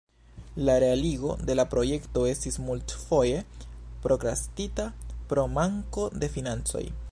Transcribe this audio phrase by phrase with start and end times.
[0.67, 3.43] La realigo de la projekto estis multfoje
[4.07, 4.89] prokrastita
[5.35, 6.87] pro manko de financoj.